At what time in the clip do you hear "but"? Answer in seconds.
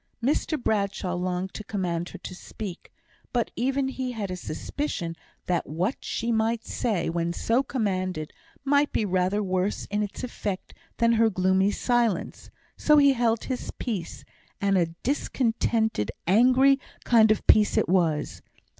3.31-3.51